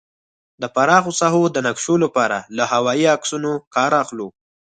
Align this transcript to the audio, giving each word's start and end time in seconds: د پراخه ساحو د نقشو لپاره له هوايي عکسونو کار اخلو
د 0.61 0.63
پراخه 0.75 1.11
ساحو 1.19 1.43
د 1.51 1.57
نقشو 1.67 1.95
لپاره 2.05 2.37
له 2.57 2.63
هوايي 2.73 3.05
عکسونو 3.15 3.51
کار 3.75 3.91
اخلو 4.03 4.27